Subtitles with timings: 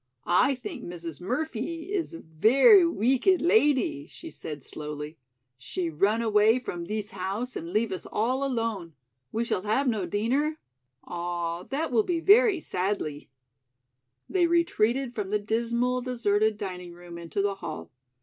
[0.25, 1.21] "I think Mrs.
[1.21, 5.19] Murphee is a very week ed ladee," she said slowly.
[5.59, 8.95] "She run away from thees house and leave us all alone.
[9.31, 10.57] We shall have no deener?
[11.03, 13.29] Ah, that will be very sadlee."
[14.27, 17.91] They retreated from the dismal, deserted dining room into the hall.